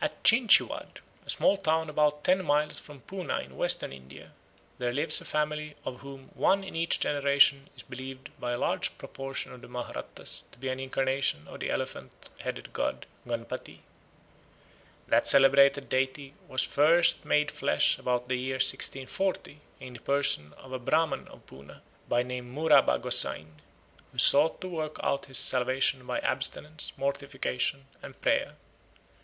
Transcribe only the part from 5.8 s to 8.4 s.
of whom one in each generation is believed